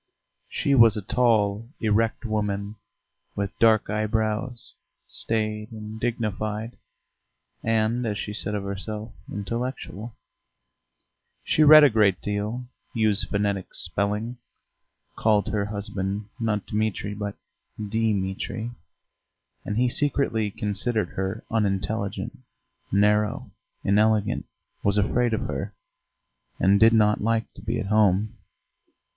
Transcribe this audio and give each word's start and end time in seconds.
She 0.49 0.73
was 0.73 0.97
a 0.97 1.03
tall, 1.03 1.69
erect 1.79 2.25
woman 2.25 2.77
with 3.35 3.55
dark 3.59 3.87
eyebrows, 3.91 4.73
staid 5.07 5.71
and 5.71 5.99
dignified, 5.99 6.75
and, 7.63 8.03
as 8.07 8.17
she 8.17 8.33
said 8.33 8.55
of 8.55 8.63
herself, 8.63 9.13
intellectual. 9.31 10.15
She 11.43 11.61
read 11.61 11.83
a 11.83 11.89
great 11.91 12.19
deal, 12.19 12.65
used 12.95 13.29
phonetic 13.29 13.75
spelling, 13.75 14.37
called 15.15 15.49
her 15.49 15.65
husband, 15.65 16.27
not 16.39 16.65
Dmitri, 16.65 17.13
but 17.13 17.35
Dimitri, 17.77 18.71
and 19.63 19.77
he 19.77 19.87
secretly 19.87 20.49
considered 20.49 21.09
her 21.09 21.43
unintelligent, 21.51 22.39
narrow, 22.91 23.51
inelegant, 23.83 24.45
was 24.81 24.97
afraid 24.97 25.35
of 25.35 25.41
her, 25.41 25.75
and 26.59 26.79
did 26.79 26.91
not 26.93 27.21
like 27.21 27.53
to 27.53 27.61
be 27.61 27.79
at 27.79 27.85
home. 27.85 28.35